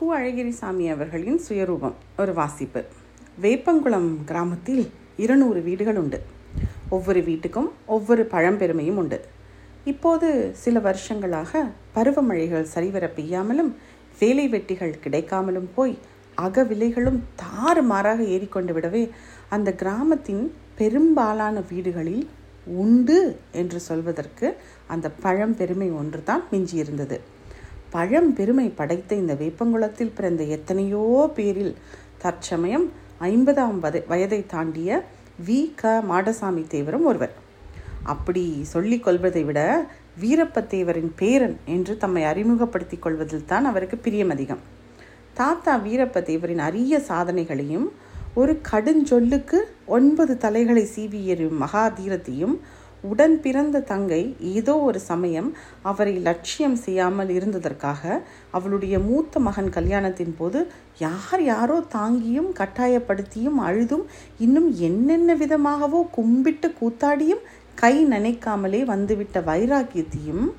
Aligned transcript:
கு 0.00 0.06
அழகிரிசாமி 0.16 0.90
அவர்களின் 0.90 1.40
சுயரூபம். 1.48 1.94
ஒரு 2.18 2.32
வாசிப்பு. 2.32 2.84
வேப்பங்குளம் 3.42 4.24
கிராமத்தில் 4.24 4.90
இருநூறு 5.16 5.60
வீடுகள் 5.60 5.96
உண்டு. 5.96 6.22
ஒவ்வொரு 6.88 7.20
வீட்டுக்கும் 7.20 7.70
ஒவ்வொரு 7.86 8.28
பழம்பெருமையும் 8.30 8.94
உண்டு. 8.94 9.24
இப்போது 9.84 10.52
சில 10.52 10.78
வருஷங்களாக 10.78 11.64
பருவமழைகள் 11.94 12.62
சரிவர 12.62 13.12
பெய்யாமலும் 13.16 13.74
வேலை 14.18 14.48
வெட்டிகள் 14.48 14.94
கிடைக்காமலும் 15.04 15.68
போய் 15.74 15.98
அகவிலைகளும் 16.36 17.18
தாறுமாறாக 17.36 18.22
ஏறிக்கொண்டு 18.22 18.74
விடவே 18.74 19.10
அந்த 19.48 19.72
கிராமத்தின் 19.72 20.52
பெரும்பாலான 20.74 21.60
வீடுகளில் 21.60 22.28
உண்டு 22.66 23.38
என்று 23.52 23.80
சொல்வதற்கு 23.80 24.56
அந்த 24.86 25.10
பழம்பெருமை 25.22 25.92
ஒன்று 25.92 26.22
தான் 26.22 26.44
பழம் 27.90 28.34
பெருமை 28.34 28.68
படைத்த 28.68 29.14
இந்த 29.14 29.34
வேப்பங்குளத்தில் 29.34 30.14
பிறந்த 30.14 30.42
எத்தனையோ 30.44 31.30
பேரில் 31.34 31.74
தற்சமயம் 32.18 32.86
ஐம்பதாம் 33.20 33.78
வதை 33.78 34.02
வயதை 34.06 34.46
தாண்டிய 34.46 34.90
வி. 35.46 35.74
க. 35.74 36.02
மாடசாமி 36.10 36.64
தேவரும் 36.70 37.02
ஒருவர். 37.02 37.34
அப்படி 38.02 38.64
சொல்லிக் 38.64 39.02
கொள்வதை 39.02 39.44
விட 39.44 39.60
வீரப்ப 40.20 40.60
தேவரின் 40.60 41.12
பேரன் 41.16 41.56
என்று 41.64 41.96
தம்மை 41.96 42.24
அறிமுகப்படுத்திக் 42.24 43.02
கொள்வதில் 43.02 43.44
தான் 43.44 43.64
அவருக்கு 43.64 43.98
பிரியம் 43.98 44.30
அதிகம். 44.30 44.62
தாத்தா 45.34 45.76
வீரப்ப 45.76 46.20
தேவரின் 46.20 46.58
அரிய 46.58 46.98
சாதனைகளையும் 47.08 47.88
ஒரு 48.34 48.60
கடுஞ்சொல்லுக்கு 48.70 49.58
ஒன்பது 49.86 50.36
தலைகளை 50.36 50.88
சீவி 50.96 51.24
எறியும் 51.24 51.62
மகாதீரத்தையும் 51.62 52.56
உடன் 53.02 53.40
பிறந்த 53.40 53.80
தங்கை 53.80 54.36
ஏதோ 54.40 54.76
ஒரு 54.78 55.00
சமயம் 55.00 55.54
அவரை 55.82 56.18
லட்சியம் 56.18 56.76
செய்யாமல் 56.76 57.28
இருந்ததற்காக 57.28 58.22
அவளுடைய 58.50 58.98
மூத்த 58.98 59.38
மகன் 59.38 59.68
கல்யாணத்தின் 59.68 60.34
போது 60.38 60.66
யார் 60.98 61.42
யாரோ 61.42 61.84
தாங்கியும் 61.94 62.50
கட்டாயப்படுத்தியும் 62.58 63.58
அழுதும் 63.58 64.06
இன்னும் 64.38 64.74
என்னென்ன 64.74 65.34
விதமாகவோ 65.34 66.10
கும்பிட்டு 66.10 66.72
கூத்தாடியும் 66.80 67.42
கை 67.74 68.06
நினைக்காமலே 68.06 68.84
வந்துவிட்ட 68.84 69.40
வைராக்கியத்தையும் 69.40 70.52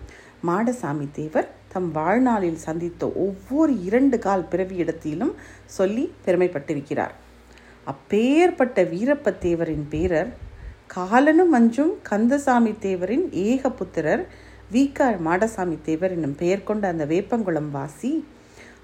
மாடசாமி 0.47 1.11
தேவர் 1.11 1.49
தம் 1.67 1.91
வாழ்நாளில் 1.91 2.55
சந்தித்த 2.55 3.09
ஒவ்வொரு 3.09 3.83
இரண்டு 3.83 4.19
கால் 4.19 4.47
பிறவி 4.47 4.75
இடத்திலும் 4.75 5.35
சொல்லி 5.65 6.11
பெருமைப்பட்டிருக்கிறார். 6.25 7.13
அப்பேற்பட்ட 7.85 8.83
வீரப்ப 8.83 9.35
தேவரின் 9.41 9.87
பேரர் 9.89 10.47
காலனும் 10.89 11.51
மஞ்சும் 11.53 11.91
கந்தசாமி 12.03 12.71
தேவரின் 12.81 13.25
ஏக 13.43 13.69
புத்திரர் 13.71 14.23
வீக்கார் 14.71 15.17
மாடசாமி 15.25 15.77
தேவர் 15.81 16.11
என்னும் 16.11 16.35
பெயர் 16.35 16.63
கொண்ட 16.63 16.83
அந்த 16.87 17.05
வேப்பங்குளம் 17.05 17.69
வாசி 17.69 18.11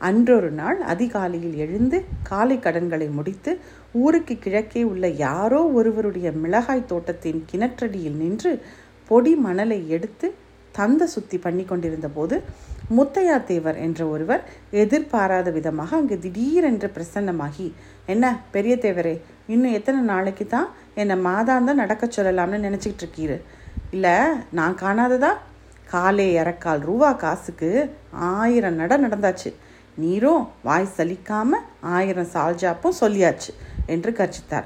அன்றொரு 0.02 0.50
நாள் 0.52 0.80
அதிகாலையில் 0.86 1.56
எழுந்து 1.58 1.98
காலை 2.24 2.58
கடன்களை 2.60 3.08
முடித்து 3.10 3.52
ஊருக்கு 3.96 4.36
கிழக்கே 4.38 4.82
உள்ள 4.84 5.08
யாரோ 5.22 5.62
ஒருவருடைய 5.74 6.30
மிளகாய் 6.36 6.88
தோட்டத்தின் 6.88 7.42
கிணற்றடியில் 7.52 8.18
நின்று 8.18 8.52
பொடி 9.10 9.34
மணலை 9.38 9.80
எடுத்து 9.90 10.30
தந்த 10.76 11.08
சுத்தி 11.08 11.38
பண்ணி 11.38 11.66
கொண்டிருந்த 11.66 12.08
போது 12.10 12.38
முத்தையா 12.90 13.44
தேவர் 13.44 13.78
என்ற 13.78 14.08
ஒருவர் 14.08 14.44
எதிர்பாராத 14.72 15.52
விதமாக 15.52 15.96
அங்கு 15.96 16.20
திடீரென்று 16.20 16.92
பிரசன்னமாகி 16.96 17.72
என்ன 18.06 18.40
பெரிய 18.52 18.76
தேவரே 18.76 19.22
இன்னும் 19.48 19.72
எத்தனை 19.72 20.00
நாளைக்கு 20.00 20.48
தான் 20.48 20.70
என்னை 20.96 21.16
மாதாந்தான் 21.16 21.74
நடக்க 21.74 22.06
சொல்லலாம்னு 22.06 22.60
நினச்சிக்கிட்டு 22.60 23.04
இருக்கீரு? 23.06 23.42
இல்லை 23.92 24.14
நான் 24.52 24.76
காணாததா? 24.76 25.32
காலே 25.86 26.42
இறக்கால் 26.42 26.80
ரூபா 26.80 27.12
காசுக்கு 27.12 27.92
ஆயிரம் 28.12 28.76
நட 28.76 28.98
நடந்தாச்சு. 28.98 29.54
நீரும் 29.96 30.48
வாய் 30.64 30.88
சலிக்காம 30.98 31.52
ஆயிரம் 31.82 32.32
சால்ஜாப்பும் 32.34 33.00
சொல்லியாச்சு 33.02 33.52
என்று 33.86 34.12
கர்ச்சித்தார் 34.12 34.66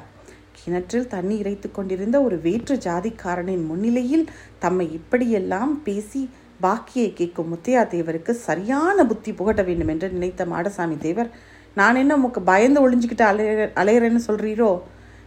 கிணற்றில் 0.52 1.08
தண்ணி 1.08 1.38
இறைத்து 1.38 1.72
கொண்டிருந்த 1.72 2.22
ஒரு 2.22 2.42
வேற்று 2.42 2.76
ஜாதிக்காரனின் 2.76 3.66
முன்னிலையில் 3.66 4.30
தம்மை 4.60 4.94
இப்படியெல்லாம் 4.94 5.84
பேசி 5.84 6.30
பாக்கியை 6.62 7.10
கேட்கும் 7.14 7.50
முத்தையா 7.52 7.82
தேவருக்கு 7.94 8.32
சரியான 8.48 9.06
புத்தி 9.06 9.32
புகட்ட 9.34 9.62
வேண்டும் 9.64 9.88
என்று 9.88 10.08
நினைத்த 10.10 10.46
மாடசாமி 10.46 10.98
தேவர் 10.98 11.30
நான் 11.74 11.96
என்ன 11.96 12.16
உமக்கு 12.16 12.42
பயந்து 12.42 12.80
ஒளிஞ்சுக்கிட்டு 12.86 13.26
அலைய 13.32 13.72
அலையிறேன்னு 13.82 14.22
சொல்கிறீரோ 14.28 14.72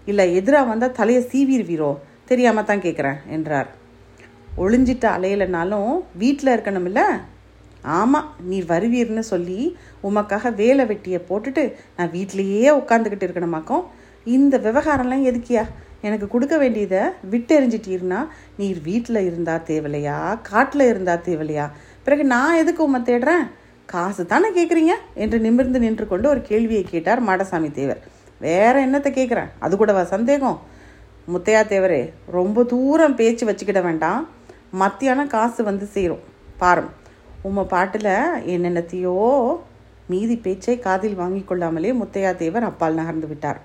இல்லை 0.07 0.25
எதிராக 0.35 0.69
வந்தால் 0.69 0.99
தலையை 1.01 1.23
சீவிடுவீரோ? 1.33 1.91
தெரியாமல் 2.31 2.65
தான் 2.65 2.81
கேட்குறேன் 2.81 3.19
என்றார். 3.29 3.69
ஒளிஞ்சிட்டு 4.57 5.09
அலையலைனாலும் 5.17 5.93
வீட்டில் 6.23 6.55
இருக்கணும் 6.55 6.89
இல்லை 6.91 7.07
ஆமாம் 7.99 8.29
நீ 8.51 8.59
வருவீர்னு 8.63 9.25
சொல்லி 9.33 9.61
உமக்காக 10.09 10.55
வேலை 10.55 10.85
வெட்டியை 10.85 11.21
போட்டுட்டு 11.29 11.63
நான் 11.97 12.13
வீட்லேயே 12.13 12.69
உட்காந்துக்கிட்டு 12.81 13.27
இருக்கணுமாக்கும்? 13.29 13.85
இந்த 14.27 14.59
விவகாரம்லாம் 14.59 15.27
எதுக்கியா? 15.31 15.65
எனக்கு 16.07 16.27
கொடுக்க 16.29 16.55
வேண்டியதை 16.59 17.03
விட்டு 17.33 17.53
எறிஞ்சிட்டீர்னா 17.61 18.21
நீர் 18.57 18.81
வீட்டில் 18.83 19.21
இருந்தா 19.29 19.55
தேவலையா 19.71 20.17
காட்டில் 20.43 20.85
இருந்தா 20.93 21.15
தேவலையா 21.29 21.67
பிறகு 22.05 22.25
நான் 22.25 22.59
எதுக்கு 22.63 22.81
உம்மை 22.83 23.01
தேடுறேன்? 23.01 23.45
காசு 23.87 24.23
தானே 24.27 24.49
கேட்குறீங்க 24.59 24.95
என்று 25.15 25.39
நிமிர்ந்து 25.39 25.79
நின்று 25.79 26.05
கொண்டு 26.09 26.29
ஒரு 26.29 26.43
கேள்வியை 26.43 26.85
கேட்டார் 26.85 27.21
மாடசாமி 27.29 27.71
தேவர். 27.73 28.01
வேற 28.41 28.75
என்னத்தை 28.87 29.11
கேட்குறேன் 29.19 29.51
அது 29.59 29.77
கூடவா 29.77 30.05
சந்தேகம்? 30.05 30.59
முத்தையா 31.33 31.63
தேவரே 31.73 32.03
ரொம்ப 32.37 32.65
தூரம் 32.73 33.19
பேச்சு 33.21 33.47
வச்சுக்கிட 33.47 33.83
வேண்டாம். 33.83 34.23
மத்தியானம் 34.83 35.33
காசு 35.35 35.65
வந்து 35.65 35.87
சேரும். 35.87 36.25
பாரும். 36.59 36.91
உம்மை 37.43 37.65
பாட்டில் 37.65 38.13
என்னென்னத்தையோ 38.55 39.15
மீதி 40.07 40.37
பேச்சை 40.37 40.79
காதில் 40.79 41.15
வாங்கி 41.15 41.43
கொள்ளாமலே 41.43 41.93
முத்தையா 41.93 42.31
தேவர் 42.37 42.69
அப்பால் 42.71 42.99
நகர்ந்து 43.01 43.29
விட்டார். 43.29 43.61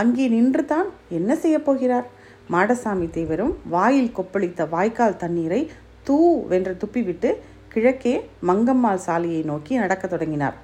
அங்கே 0.00 0.26
நின்றுதான் 0.28 0.88
என்ன 1.18 1.32
செய்யப்போகிறார் 1.42 2.06
மாடசாமி 2.50 3.06
தேவரும் 3.16 3.52
வாயில் 3.74 4.14
கொப்பளித்த 4.16 4.62
வாய்க்கால் 4.68 5.20
தண்ணீரை 5.22 5.60
தூ 6.06 6.16
வென்று 6.50 6.74
துப்பிவிட்டு 6.80 7.30
கிழக்கே 7.72 8.14
மங்கம்மாள் 8.48 9.04
சாலையை 9.06 9.42
நோக்கி 9.50 9.74
நடக்கத் 9.76 10.12
தொடங்கினார். 10.14 10.56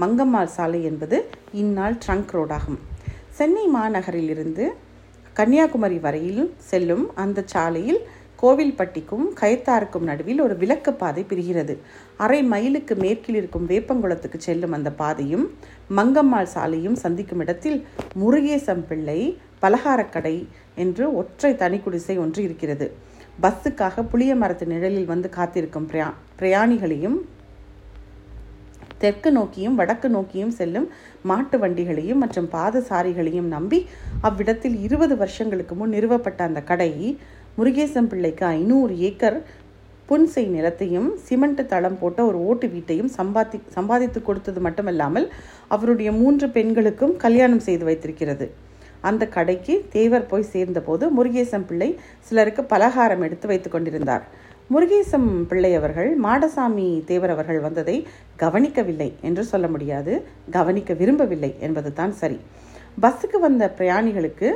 மங்கம்மாள் 0.00 0.54
சாலை 0.56 0.80
என்பது 0.90 1.16
இந்நாள் 1.62 1.96
ட்ரங்க் 2.04 2.32
ரோடாகும். 2.36 2.78
சென்னை 3.38 3.64
மாநகரிலிருந்து 3.74 4.64
கன்னியாகுமரி 5.38 5.98
வரையில் 6.06 6.42
செல்லும் 6.70 7.04
அந்த 7.14 7.44
சாலையில் 7.54 8.00
கோவில்பட்டிக்கும் 8.42 9.24
கயத்தாருக்கும் 9.40 10.06
நடுவில் 10.10 10.40
ஒரு 10.40 10.54
விளக்கு 10.62 10.90
பாதை 10.92 11.22
பிரிகிறது. 11.30 11.74
அரை 12.24 12.40
மைலுக்கு 12.52 12.94
மேற்கில் 13.04 13.38
இருக்கும் 13.40 13.66
வேப்பங்குளத்துக்கு 13.72 14.38
செல்லும் 14.38 14.76
அந்த 14.78 14.90
பாதையும் 15.00 15.46
மங்கம்மாள் 15.98 16.52
சாலையும் 16.54 17.00
சந்திக்கும் 17.04 17.42
இடத்தில் 17.44 17.78
முருகேசம் 18.20 18.84
பிள்ளை 18.90 19.20
பலகாரக்கடை 19.62 20.36
என்று 20.76 21.04
ஒற்றை 21.20 21.52
தனி 21.56 21.78
குடிசை 21.78 22.16
ஒன்று 22.24 22.42
இருக்கிறது. 22.48 22.88
பஸ்ஸுக்காக 23.42 24.02
புளிய 24.02 24.32
மரத்து 24.34 24.66
நிழலில் 24.66 25.10
வந்து 25.12 25.28
காத்திருக்கும் 25.36 25.88
பிரயா 25.90 26.08
பிரயாணிகளையும் 26.40 27.18
தெற்கு 29.02 29.30
நோக்கியும் 29.32 29.74
வடக்கு 29.74 30.08
நோக்கியும் 30.08 30.54
செல்லும் 30.58 30.86
மாட்டு 31.22 31.56
வண்டிகளையும் 31.58 32.22
மற்றும் 32.22 32.48
பாதசாரிகளையும் 32.54 33.48
நம்பி 33.48 33.78
அவ்விடத்தில் 34.20 34.76
இருபது 34.86 35.14
வருஷங்களுக்கு 35.16 35.74
முன் 35.74 35.94
நிறுவப்பட்ட 35.96 36.42
அந்த 36.42 36.60
கடை 36.62 36.90
முருகேசம் 37.58 38.08
பிள்ளைக்கு 38.10 38.44
ஐநூறு 38.56 38.92
ஏக்கர் 38.98 39.36
புன்சை 40.08 40.42
நிலத்தையும் 40.52 41.08
சிமெண்ட் 41.26 41.62
தளம் 41.66 41.96
போட்ட 42.00 42.20
ஒரு 42.24 42.38
ஓட்டு 42.50 42.66
வீட்டையும் 42.68 43.08
சம்பாதி 43.16 43.58
சம்பாதித்து 43.76 44.20
கொடுத்தது 44.22 44.60
மட்டுமல்லாமல் 44.60 45.26
அவருடைய 45.68 46.10
மூன்று 46.12 46.48
பெண்களுக்கும் 46.48 47.14
கல்யாணம் 47.16 47.64
செய்து 47.66 47.84
வைத்திருக்கிறது. 47.84 48.46
அந்த 49.00 49.26
கடைக்கு 49.36 49.74
தேவர் 49.96 50.26
போய் 50.26 50.50
சேர்ந்தபோது 50.52 51.04
முருகேசம் 51.16 51.66
பிள்ளை 51.66 51.90
சிலருக்கு 52.28 52.64
பலகாரம் 52.64 53.22
எடுத்து 53.22 53.46
வைத்து 53.46 53.70
கொண்டிருந்தார். 53.70 54.24
முருகேசம் 54.70 55.28
பிள்ளை 55.50 55.74
அவர்கள் 55.74 56.10
மாடசாமி 56.26 56.88
தேவர் 57.10 57.34
அவர்கள் 57.34 57.60
வந்ததை 57.60 57.98
கவனிக்கவில்லை 58.36 59.10
என்று 59.20 59.44
சொல்ல 59.44 59.66
முடியாது. 59.68 60.14
கவனிக்க 60.50 60.92
விரும்பவில்லை 60.94 61.52
என்பது 61.60 61.92
தான் 61.92 62.12
சரி. 62.12 62.40
பஸ்ஸுக்கு 63.02 63.40
வந்த 63.40 63.64
பிரயாணிகளுக்கு 63.78 64.48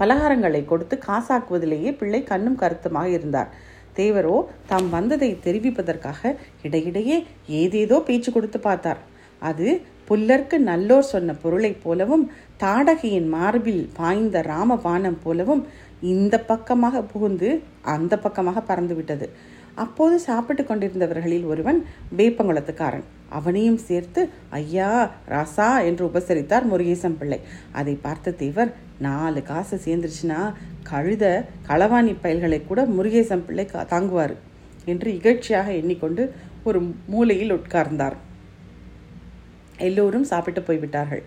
பலகாரங்களை 0.00 0.62
கொடுத்து 0.64 0.96
காசாக்குவதிலேயே 1.06 1.90
பிள்ளை 2.00 2.22
கண்ணும் 2.30 2.60
கருத்துமாக 2.62 3.08
இருந்தார். 3.08 3.50
தேவரோ 3.98 4.36
தாம் 4.70 4.88
வந்ததை 4.96 5.30
தெரிவிப்பதற்காக 5.44 6.34
இடையிடையே 6.66 7.16
ஏதேதோ 7.60 7.96
பேச்சு 8.08 8.32
கொடுத்து 8.32 8.58
பார்த்தார். 8.58 9.00
அது 9.42 9.68
புல்லர்க்கு 10.08 10.56
நல்லோர் 10.70 11.10
சொன்ன 11.12 11.34
பொருளைப் 11.42 11.82
போலவும் 11.82 12.24
தாடகையின் 12.62 13.28
மார்பில் 13.28 13.82
பாய்ந்த 13.98 14.40
ராமபானம் 14.50 15.18
போலவும் 15.24 15.62
இந்த 16.12 16.34
பக்கமாக 16.50 17.02
புகுந்து 17.12 17.48
அந்த 17.94 18.14
பக்கமாக 18.24 18.60
பறந்து 18.60 18.94
விட்டது 18.94 19.28
அப்போது 19.84 20.14
சாப்பிட்டு 20.18 20.62
கொண்டிருந்தவர்களில் 20.62 21.44
ஒருவன் 21.44 21.78
வேப்பங்குளத்துக்காரன். 22.18 23.04
அவனையும் 23.28 23.80
சேர்த்து 23.88 24.20
ஐயா 24.50 24.88
ராசா 25.32 25.68
என்று 25.84 26.02
உபசரித்தார் 26.08 26.68
முருகேசம் 26.70 27.18
பிள்ளை. 27.18 27.40
அதை 27.72 27.94
பார்த்த 28.06 28.36
தேவர் 28.42 28.70
நாலு 29.06 29.40
காசு 29.50 29.76
சேர்ந்துருச்சுன்னா 29.84 30.40
கழுத 30.90 31.24
களவாணி 31.68 32.12
பயல்களை 32.22 32.58
கூட 32.64 32.80
முருகேசம் 32.96 33.44
பிள்ளை 33.46 33.64
தாங்குவார் 33.92 34.34
என்று 34.92 35.08
இகழ்ச்சியாக 35.18 35.68
எண்ணிக்கொண்டு 35.80 36.22
ஒரு 36.68 36.78
மூலையில் 37.12 37.54
உட்கார்ந்தார். 37.58 38.16
எல்லோரும் 39.88 40.26
சாப்பிட்டு 40.30 40.60
போய்விட்டார்கள். 40.68 41.22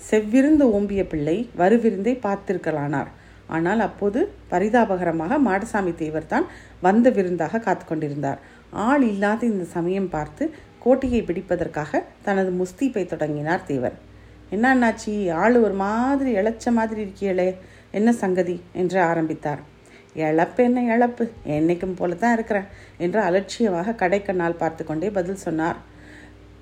செவ்விருந்து 0.00 0.64
ஓம்பிய 0.76 1.02
பிள்ளை 1.12 1.36
வருவிருந்தை 1.60 2.14
பார்த்திருக்கலானார். 2.26 3.10
ஆனால் 3.56 3.82
அப்போது 3.88 4.20
பரிதாபகரமாக 4.52 5.38
மாடசாமி 5.48 5.92
தேவர் 6.02 6.30
தான் 6.32 6.46
வந்த 6.86 7.10
விருந்தாக 7.10 7.60
காத்து 7.66 7.84
கொண்டிருந்தார். 7.86 8.40
ஆள் 8.86 9.04
இல்லாத 9.12 9.40
இந்த 9.52 9.64
சமயம் 9.76 10.10
பார்த்து 10.16 10.44
கோட்டையை 10.84 11.20
பிடிப்பதற்காக 11.28 12.02
தனது 12.26 12.50
முஸ்தீப்பை 12.60 13.04
தொடங்கினார் 13.06 13.66
தேவர். 13.70 13.96
என்னாச்சி 14.52 15.30
ஆள் 15.30 15.56
ஒரு 15.56 15.74
மாதிரி 15.74 16.34
இழைச்ச 16.34 16.70
மாதிரி 16.70 17.02
இருக்கியளே 17.02 17.54
என்ன 17.90 18.12
சங்கதி? 18.12 18.60
என்று 18.72 19.00
ஆரம்பித்தார். 19.00 19.58
இழப்பு 20.14 20.64
என்ன 20.64 20.84
இழப்பு? 20.84 21.30
என்னைக்கும் 21.48 21.96
போல 21.96 22.14
தான் 22.14 22.32
இருக்கிறேன் 22.32 22.64
என்று 22.98 23.20
அலட்சியமாக 23.20 23.90
கடைக்கண்ணால் 23.90 24.56
பார்த்து 24.56 24.84
கொண்டே 24.84 25.10
பதில் 25.10 25.36
சொன்னார். 25.36 25.76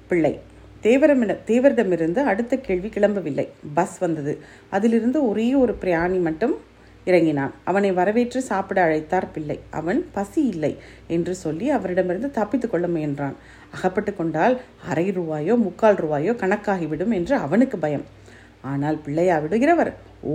பிள்ளை. 0.06 0.40
தேவரமிட 0.82 1.36
தேவரிடமிருந்து 1.46 2.18
அடுத்த 2.18 2.56
கேள்வி 2.56 2.88
கிளம்பவில்லை. 2.88 3.48
பஸ் 3.74 3.98
வந்தது. 3.98 4.38
அதிலிருந்து 4.70 5.28
ஒரே 5.28 5.54
ஒரு 5.54 5.76
பிரயாணி 5.80 6.20
மட்டும் 6.20 6.56
இறங்கினான். 7.04 7.52
அவனை 7.64 7.92
வரவேற்று 7.92 8.42
சாப்பிட 8.42 8.86
அழைத்தார் 8.86 9.28
பிள்ளை. 9.32 9.60
அவன் 9.70 10.06
பசி 10.12 10.46
இல்லை 10.46 10.76
என்று 11.06 11.34
சொல்லி 11.34 11.70
அவரிடமிருந்து 11.70 12.30
தப்பித்து 12.30 12.70
கொள்ள 12.70 12.86
முயன்றான். 12.86 13.36
அகப்பட்டு 13.76 14.12
கொண்டால் 14.20 14.56
அரை 14.90 15.06
ரூபாயோ 15.18 15.54
முக்கால் 15.66 16.00
ரூபாயோ 16.02 16.34
கணக்காகிவிடும் 16.42 17.16
என்று 17.18 17.34
அவனுக்கு 17.46 17.78
பயம். 17.86 18.04
ஆனால் 18.72 19.00
பிள்ளையா 19.06 19.34
விடுகிறவர் 19.42 19.90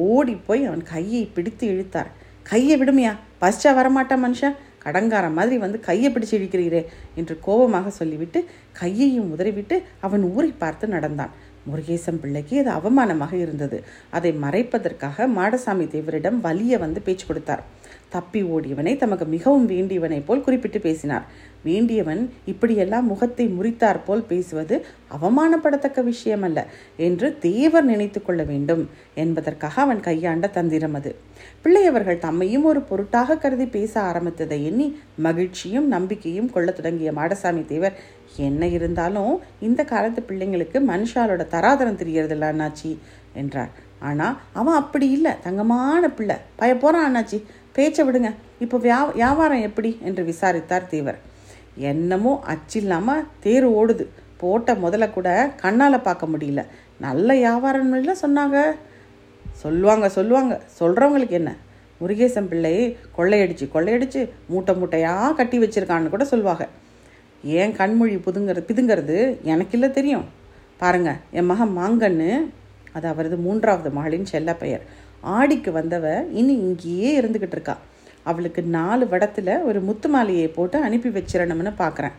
ஓடி 0.07 0.33
போய் 0.47 0.67
அவன் 0.67 0.83
கையை 0.91 1.23
பிடித்து 1.35 1.65
இழுத்தார். 1.73 2.11
கையை 2.49 2.75
விடுமையா? 2.81 3.13
பஸ்டா 3.41 3.71
வரமாட்டான் 3.79 4.23
மனுஷன்? 4.25 4.57
கடங்கார 4.83 5.25
மாதிரி 5.37 5.55
வந்து 5.63 5.79
கையை 5.87 6.09
பிடிச்சு 6.13 6.35
இழுக்கிறீரே 6.37 6.79
என்று 7.19 7.33
கோபமாக 7.47 7.89
சொல்லிவிட்டு 7.97 8.39
கையையும் 8.79 9.31
உதறிவிட்டு 9.33 9.75
அவன் 10.05 10.23
ஊரை 10.35 10.51
பார்த்து 10.63 10.85
நடந்தான். 10.95 11.33
முருகேசம் 11.69 12.19
பிள்ளைக்கு 12.21 12.55
அது 12.59 12.71
அவமானமாக 12.77 13.33
இருந்தது. 13.33 13.77
அதை 14.09 14.31
மறைப்பதற்காக 14.43 15.27
மாடசாமி 15.37 15.87
தேவரிடம் 15.95 16.39
வலிய 16.39 16.77
வந்து 16.77 17.01
பேச்சு 17.01 17.25
கொடுத்தார். 17.27 17.63
தப்பி 18.09 18.39
ஓடியவனை 18.53 18.93
தமக்கு 18.97 19.25
மிகவும் 19.25 19.65
வேண்டியவனை 19.65 20.19
போல் 20.25 20.45
குறிப்பிட்டு 20.45 20.79
பேசினார். 20.79 21.25
வேண்டியவன் 21.63 22.21
இப்படியெல்லாம் 22.45 23.05
முகத்தை 23.07 23.45
முறித்தார் 23.47 23.99
போல் 24.03 24.23
பேசுவது 24.23 24.75
அவமானப்படத்தக்க 25.15 25.99
விஷயம் 26.03 26.41
அல்ல 26.41 26.59
என்று 27.07 27.27
தேவர் 27.39 27.85
நினைத்து 27.85 28.19
கொள்ள 28.21 28.41
வேண்டும் 28.43 28.83
என்பதற்காக 29.15 29.81
அவன் 29.81 29.99
கையாண்ட 29.99 30.47
தந்திரம் 30.47 30.95
அது. 30.99 31.11
பிள்ளையவர்கள் 31.61 32.23
தம்மையும் 32.25 32.65
ஒரு 32.71 32.81
பொருட்டாக 32.81 33.37
கருதி 33.37 33.67
பேச 33.77 33.93
ஆரம்பித்ததை 34.01 34.59
எண்ணி 34.69 34.87
மகிழ்ச்சியும் 35.27 35.87
நம்பிக்கையும் 35.87 36.51
கொள்ள 36.51 36.71
தொடங்கிய 36.71 37.11
மாடசாமி 37.11 37.63
தேவர் 37.65 37.97
என்ன 38.37 38.67
இருந்தாலும் 38.67 39.39
இந்த 39.59 39.83
காலத்து 39.83 40.25
பிள்ளைங்களுக்கு 40.27 40.73
மனுஷாலோட 40.73 41.45
தராதரம் 41.47 41.99
தெரியறதில்ல 42.01 42.51
அண்ணாச்சி 42.51 42.97
என்றார். 43.33 43.69
ஆனால் 43.99 44.37
அவன் 44.53 44.75
அப்படி 44.75 45.09
இல்லை. 45.09 45.31
தங்கமான 45.43 46.07
பிள்ளை. 46.07 46.35
பய 46.55 46.75
போகிறான் 46.75 47.15
அண்ணாச்சி. 47.15 47.43
பேச்சை 47.71 48.09
விடுங்க. 48.09 48.33
இப்போ 48.59 48.77
வியா 48.77 49.13
வியாபாரம் 49.13 49.61
எப்படி? 49.61 49.99
என்று 50.01 50.23
விசாரித்தார் 50.23 50.87
தேவர். 50.87 51.17
என்னமோ 51.75 52.43
அச்சில்லாமல் 52.47 53.25
தேர் 53.39 53.67
ஓடுது. 53.69 54.07
போட்ட 54.37 54.73
முதல்ல 54.73 55.11
கூட 55.11 55.51
கண்ணால் 55.61 56.01
பார்க்க 56.01 56.25
முடியல. 56.25 56.65
நல்ல 56.99 57.33
வியாபாரம்ல 57.33 58.15
சொன்னாங்க. 58.21 58.75
சொல்லுவாங்க 59.51 60.09
சொல்லுவாங்க. 60.09 60.61
சொல்கிறவங்களுக்கு 60.79 61.29
என்ன? 61.29 61.55
முருகேசன் 62.01 62.47
பிள்ளை 62.47 62.97
கொள்ளையடிச்சு 63.17 63.69
கொள்ளையடிச்சு 63.73 64.29
மூட்டை 64.47 64.75
மூட்டையாக 64.75 65.35
கட்டி 65.35 65.59
வச்சிருக்கான்னு 65.59 66.09
கூட 66.09 66.25
சொல்லுவாங்க 66.25 66.67
ஏன் 67.43 67.71
கண்மொழி 67.71 68.15
புதுங்கிறது 68.25 68.63
பிதுங்கிறது? 68.69 69.37
எனக்கு 69.43 69.71
இல்லை 69.71 69.91
தெரியும். 69.91 70.25
பாருங்க 70.77 71.17
என் 71.31 71.45
மகன் 71.45 71.77
மாங்கன்னு 71.77 72.31
அது 72.93 73.07
அவரது 73.07 73.37
மூன்றாவது 73.37 73.89
மகளின் 73.89 74.25
செல்ல 74.25 74.55
பெயர். 74.55 74.83
ஆடிக்கு 75.21 75.71
வந்தவ 75.71 76.05
இனி 76.31 76.53
இங்கேயே 76.53 77.21
இருந்துக்கிட்டு 77.21 77.57
இருக்கா. 77.57 77.77
அவளுக்கு 78.23 78.61
நாலு 78.61 79.07
வடத்தில் 79.07 79.61
ஒரு 79.61 79.81
முத்து 79.81 80.09
மாலையை 80.09 80.47
போட்டு 80.47 80.77
அனுப்பி 80.83 81.09
வச்சிடணும்னு 81.09 81.73
பார்க்குறேன் 81.83 82.17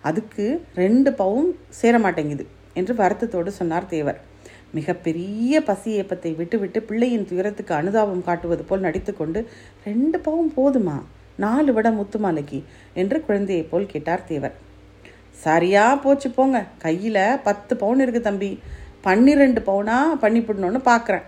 அதுக்கு 0.00 0.64
ரெண்டு 0.74 1.10
பவும் 1.10 1.50
சேர 1.68 1.98
மாட்டேங்குது 1.98 2.46
என்று 2.74 2.94
வருத்தத்தோடு 2.94 3.46
சொன்னார் 3.46 3.86
தேவர். 3.86 4.20
மிகப்பெரிய 4.72 5.60
பசி 5.60 6.00
ஏப்பத்தை 6.00 6.36
விட்டுவிட்டு 6.36 6.82
பிள்ளையின் 6.82 7.26
துயரத்துக்கு 7.26 7.74
அனுதாபம் 7.74 8.24
காட்டுவது 8.24 8.64
போல் 8.64 8.80
நடித்துக்கொண்டு 8.80 9.46
ரெண்டு 9.84 10.18
பவும் 10.18 10.50
போதுமா? 10.56 10.96
நாலு 11.44 11.70
வட 11.76 11.88
முத்துமாலைக்கு 11.98 12.58
என்று 13.00 13.18
குழந்தையை 13.26 13.64
போல் 13.70 13.92
கேட்டார் 13.92 14.28
தேவர். 14.30 14.54
சரியா 15.44 15.84
போச்சு 16.04 16.28
போங்க. 16.36 16.58
கையில் 16.84 17.24
பத்து 17.46 17.72
பவுன் 17.82 18.00
இருக்கு 18.04 18.22
தம்பி. 18.28 18.50
பன்னிரெண்டு 19.06 19.60
பவுனா 19.68 19.96
பண்ணிவிடணும்னு 20.22 20.80
பார்க்குறேன் 20.90 21.26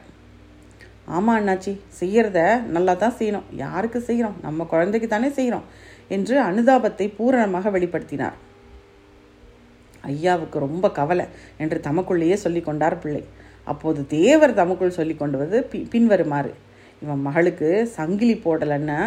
ஆமாம் 1.16 1.36
அண்ணாச்சி. 1.38 1.72
செய்கிறத 2.00 2.38
நல்லா 2.74 2.94
தான் 2.94 3.16
செய்யணும். 3.18 3.46
யாருக்கு 3.64 4.00
செய்கிறோம் 4.08 4.36
நம்ம 4.46 4.66
குழந்தைக்கு 4.72 5.08
தானே 5.08 5.30
செய்கிறோம் 5.38 5.66
என்று 6.16 6.36
அனுதாபத்தை 6.48 7.06
பூரணமாக 7.16 7.70
வெளிப்படுத்தினார். 7.76 8.36
ஐயாவுக்கு 10.12 10.58
ரொம்ப 10.66 10.86
கவலை 10.98 11.26
என்று 11.62 11.78
தமக்குள்ளேயே 11.88 12.36
சொல்லி 12.44 12.60
கொண்டார் 12.68 13.00
பிள்ளை. 13.02 13.22
அப்போது 13.70 14.00
தேவர் 14.16 14.58
தமக்குள் 14.60 14.98
சொல்லி 14.98 15.14
கொண்டுவது 15.14 15.56
பி 15.72 15.78
பின்வருமாறு. 15.94 16.52
இவன் 17.02 17.24
மகளுக்கு 17.26 17.68
சங்கிலி 17.98 18.36
போடலைன்னா 18.44 19.00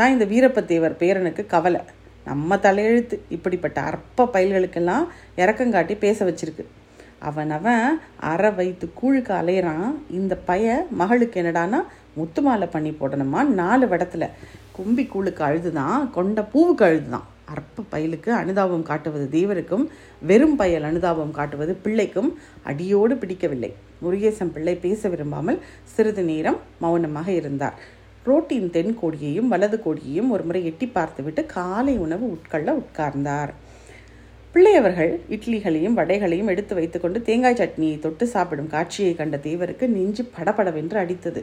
தான் 0.00 0.12
இந்த 0.16 0.26
வீரப்பத்தேவர் 0.32 1.00
பேரனுக்கு 1.02 1.42
கவலை. 1.54 1.80
நம்ம 2.28 2.56
தலையெழுத்து. 2.64 3.16
இப்படிப்பட்ட 3.36 3.78
அற்ப 3.90 4.28
பயல்களுக்கெல்லாம் 4.32 5.06
இறக்கங்காட்டி 5.36 5.94
பேச 6.04 6.18
வச்சிருக்கு. 6.24 6.64
அவன் 7.28 7.50
அவன் 7.56 7.84
அரை 8.32 8.50
வைத்து 8.58 8.86
கூழுக்கு 9.00 9.32
அலையிறான். 9.40 9.88
இந்த 10.18 10.34
பைய 10.48 10.86
மகளுக்கு 11.00 11.38
என்னடானா 11.42 11.80
முத்து 12.18 12.40
மாலை 12.42 12.68
பண்ணி 12.74 12.92
போடணுமா? 13.00 13.40
நாலு 13.60 13.86
வடத்துல. 13.86 14.26
கும்பி 14.76 15.04
கூழுக்கு 15.06 15.42
அழுதுதான் 15.48 16.10
கொண்ட 16.16 16.40
பூவுக்கு 16.54 16.84
அழுதுதான். 16.88 17.26
அற்ப 17.54 17.84
பயலுக்கு 17.92 18.30
அனுதாபம் 18.42 18.88
காட்டுவது 18.90 19.26
தேவருக்கும் 19.38 19.84
வெறும் 20.28 20.56
பயல் 20.60 20.88
அனுதாபம் 20.90 21.36
காட்டுவது 21.38 21.72
பிள்ளைக்கும் 21.84 22.30
அடியோடு 22.70 23.14
பிடிக்கவில்லை. 23.16 23.70
முருகேசன் 24.02 24.54
பிள்ளை 24.56 24.74
பேச 24.86 25.08
விரும்பாமல் 25.08 25.58
சிறிது 25.94 26.22
நேரம் 26.32 26.60
மௌனமாக 26.84 27.28
இருந்தார். 27.40 27.78
ரோட்டின் 28.26 28.70
தென் 28.70 28.94
கோடியையும் 29.00 29.50
வலது 29.52 29.76
கோடியையும் 29.84 30.30
ஒரு 30.34 30.42
முறை 30.44 30.60
எட்டி 30.70 30.86
பார்த்துவிட்டு 30.86 31.42
காலை 31.56 31.94
உணவு 32.04 32.24
உட்கொள்ள 32.34 32.70
உட்கார்ந்தார். 32.80 33.52
பிள்ளையவர்கள் 34.54 35.12
இட்லிகளையும் 35.34 35.96
வடைகளையும் 35.98 36.50
எடுத்து 36.52 36.74
வைத்துக்கொண்டு 36.74 37.18
தேங்காய் 37.22 37.58
சட்னியை 37.60 37.96
தொட்டு 37.98 38.24
சாப்பிடும் 38.34 38.70
காட்சியை 38.74 39.12
கண்ட 39.14 39.36
தேவருக்கு 39.46 39.84
நெஞ்சு 39.88 40.22
படபடவென்று 40.36 40.98
அடித்தது. 41.02 41.42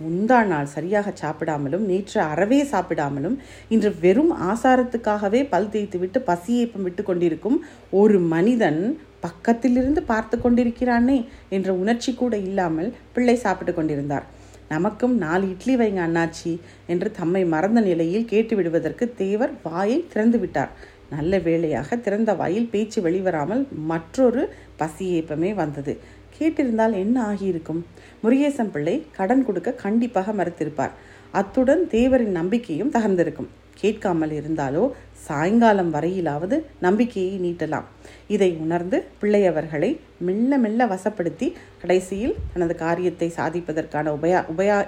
முந்தா 0.00 0.38
நாள் 0.50 0.70
சரியாக 0.74 1.08
சாப்பிடாமலும் 1.20 1.84
நேற்று 1.90 2.18
அறவே 2.32 2.60
சாப்பிடாமலும் 2.70 3.36
இன்று 3.74 3.90
வெறும் 4.04 4.32
ஆசாரத்துக்காகவே 4.50 5.40
பல் 5.52 5.68
தேய்த்துவிட்டு 5.74 6.20
பசியேப்பம் 6.30 6.86
விட்டு 6.88 7.02
கொண்டிருக்கும் 7.02 7.58
ஒரு 8.00 8.18
மனிதன் 8.32 8.80
பக்கத்திலிருந்து 9.26 10.00
பார்த்து 10.12 10.38
கொண்டிருக்கிறானே 10.38 11.18
என்ற 11.48 11.68
உணர்ச்சி 11.82 12.14
கூட 12.14 12.34
இல்லாமல் 12.48 12.90
பிள்ளை 13.12 13.36
சாப்பிட்டு 13.44 13.74
கொண்டிருந்தார். 13.74 14.26
நமக்கும் 14.68 15.16
நாலு 15.16 15.48
இட்லி 15.48 15.76
வைங்க 15.76 16.00
அண்ணாச்சி 16.00 16.60
என்று 16.86 17.10
தம்மை 17.10 17.44
மறந்த 17.44 17.80
நிலையில் 17.80 18.24
கேட்டு 18.24 18.56
விடுவதற்கு 18.56 19.14
தேவர் 19.14 19.52
வாயை 19.62 20.04
திறந்து 20.12 20.38
விட்டார். 20.38 20.70
நல்ல 21.10 21.38
வேளையாக 21.38 21.96
திறந்த 21.96 22.34
வாயில் 22.34 22.70
பேச்சு 22.70 23.02
வெளிவராமல் 23.02 23.68
மற்றொரு 23.72 24.54
பசியேப்பமே 24.78 25.54
வந்தது. 25.54 25.98
கேட்டிருந்தால் 26.38 26.92
என்ன 26.92 27.22
ஆகியிருக்கும்? 27.22 27.84
முருகேசன் 28.22 28.70
பிள்ளை 28.70 29.06
கடன் 29.16 29.44
கொடுக்க 29.44 29.72
கண்டிப்பாக 29.72 30.32
மறுத்திருப்பார். 30.32 30.90
அத்துடன் 31.30 31.86
தேவரின் 31.90 32.36
நம்பிக்கையும் 32.40 32.90
தகர்ந்திருக்கும். 32.90 33.50
கேட்காமல் 33.80 34.34
இருந்தாலோ 34.40 34.84
சாயங்காலம் 35.26 35.92
வரையிலாவது 35.94 36.56
நம்பிக்கையை 36.80 37.34
நீட்டலாம். 37.44 37.86
இதை 38.26 38.56
உணர்ந்து 38.60 39.04
பிள்ளையவர்களை 39.22 39.90
மெல்ல 40.18 40.58
மெல்ல 40.58 40.86
வசப்படுத்தி 40.86 41.52
கடைசியில் 41.80 42.34
தனது 42.52 42.74
காரியத்தை 42.74 43.32
சாதிப்பதற்கான 43.36 44.12
உபயா 44.16 44.40
உபயா 44.52 44.78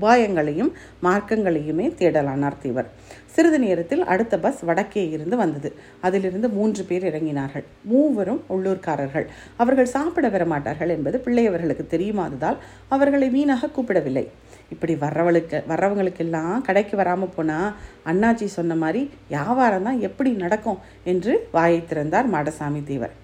உபாயங்களையும் 0.00 0.72
மார்க்கங்களையுமே 1.02 1.86
தேடலானார் 2.00 2.62
தேவர் 2.62 2.90
சிறிது 3.34 3.58
நேரத்தில் 3.58 4.02
அடுத்த 4.04 4.38
பஸ் 4.38 4.60
வடக்கே 4.64 5.02
இருந்து 5.10 5.36
வந்தது. 5.36 5.68
அதிலிருந்து 6.00 6.48
மூன்று 6.48 6.84
பேர் 6.84 7.04
இறங்கினார்கள். 7.04 7.64
மூவரும் 7.82 8.42
உள்ளூர்காரர்கள். 8.48 9.26
அவர்கள் 9.56 9.92
சாப்பிட 9.96 10.28
வரமாட்டார்கள் 10.28 10.88
என்பது 10.88 11.22
பிள்ளையவர்களுக்கு 11.24 11.86
தெரியுமாததால் 11.86 12.58
அவர்களை 12.88 13.28
வீணாக 13.28 13.66
கூப்பிடவில்லை. 13.66 14.28
இப்படி 14.74 14.94
வர்றவளுக்கு 15.04 15.58
வர்றவங்களுக்கெல்லாம் 15.70 16.54
கடைக்கு 16.68 16.94
வராமல் 17.00 17.34
போனால் 17.36 17.72
அண்ணாச்சி 18.12 18.46
சொன்ன 18.58 18.76
மாதிரி 18.82 19.02
வியாபாரம் 19.32 19.86
தான் 19.88 20.00
எப்படி 20.08 20.30
நடக்கும் 20.44 20.80
என்று 21.12 21.34
வாயை 21.56 21.80
திறந்தார் 21.90 22.30
மாடசாமி 22.34 22.82
தேவர். 22.90 23.14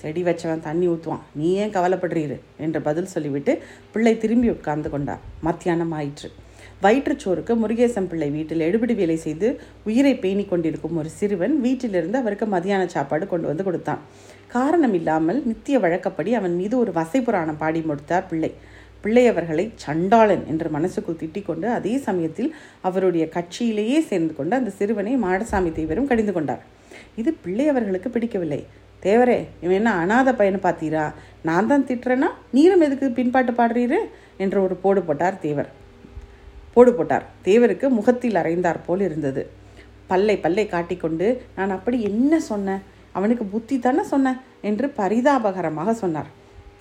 செடி 0.00 0.22
வச்சவன் 0.26 0.66
தண்ணி 0.68 0.86
ஊற்றுவான் 0.92 1.26
நீ 1.38 1.48
ஏன் 1.62 1.74
கவலைப்படுறீரு? 1.74 2.36
என்று 2.64 2.78
பதில் 2.86 3.12
சொல்லிவிட்டு 3.14 3.52
பிள்ளை 3.92 4.14
திரும்பி 4.22 4.48
உட்கார்ந்து 4.54 4.90
கொண்டார். 4.94 5.20
மத்தியானம் 5.48 5.92
ஆயிற்று. 5.98 6.30
வயிற்றுச்சோருக்கு 6.84 7.52
முருகேசன் 7.62 8.08
பிள்ளை 8.10 8.28
வீட்டில் 8.36 8.64
எடுபிடி 8.68 8.94
வேலை 9.00 9.16
செய்து 9.24 9.48
உயிரை 9.88 10.14
பேணி 10.22 10.44
கொண்டிருக்கும் 10.44 10.98
ஒரு 11.00 11.10
சிறுவன் 11.18 11.54
வீட்டிலிருந்து 11.64 12.18
அவருக்கு 12.22 12.46
மதியான 12.54 12.86
சாப்பாடு 12.94 13.26
கொண்டு 13.32 13.46
வந்து 13.50 13.66
கொடுத்தான். 13.68 14.00
காரணம் 14.54 14.94
இல்லாமல் 14.98 15.38
நித்திய 15.50 15.76
வழக்கப்படி 15.84 16.30
அவன் 16.40 16.56
மீது 16.60 16.74
ஒரு 16.78 16.92
வசை 16.98 17.20
புராணம் 17.26 17.60
பாடி 17.62 17.82
முடித்தார் 17.90 18.28
பிள்ளை. 18.30 18.50
பிள்ளையவர்களை 19.04 19.64
சண்டாளன் 19.84 20.44
என்று 20.46 20.68
மனசுக்குள் 20.76 21.18
திட்டிக் 21.22 21.46
கொண்டு 21.46 21.66
அதே 21.68 21.94
சமயத்தில் 21.98 22.50
அவருடைய 22.88 23.24
கட்சியிலேயே 23.36 23.98
சேர்ந்து 24.10 24.34
கொண்டு 24.36 24.56
அந்த 24.56 24.70
சிறுவனை 24.78 25.14
மாடசாமி 25.24 25.70
தேவரும் 25.78 26.08
கடிந்து 26.10 26.32
கொண்டார். 26.32 26.62
இது 27.20 27.32
பிள்ளை 27.44 27.68
அவர்களுக்கு 27.68 28.10
பிடிக்கவில்லை. 28.10 28.60
தேவரே 29.04 29.38
இவன் 29.60 29.76
என்ன 29.78 29.92
அனாத 30.02 30.32
பையனை 30.34 30.60
பார்த்தீரா? 30.62 31.04
நான் 31.48 31.66
தான் 31.70 31.86
திட்டுறேன்னா 31.88 32.28
நீரும் 32.56 32.80
எதுக்கு 32.80 33.06
பின்பாட்டு 33.18 33.52
பாடுறீரு? 33.60 33.98
என்று 34.36 34.58
ஒரு 34.62 34.74
போடு 34.74 35.02
போட்டார் 35.02 35.38
தேவர். 35.38 35.70
போடு 36.74 36.92
போட்டார். 36.94 37.24
தேவருக்கு 37.48 37.88
முகத்தில் 37.88 38.38
அறைந்தார் 38.42 38.84
போல் 38.86 39.00
இருந்தது. 39.00 39.42
பல்லை 40.10 40.36
பல்லை 40.44 40.66
காட்டிக்கொண்டு 40.66 41.26
நான் 41.56 41.70
அப்படி 41.70 41.98
என்ன 42.10 42.40
சொன்னேன் 42.50 42.82
அவனுக்கு 43.12 43.44
புத்தி 43.44 43.78
தானே 43.78 44.02
சொன்னேன் 44.02 44.38
என்று 44.68 44.86
பரிதாபகரமாக 44.98 45.92
சொன்னார். 46.02 46.30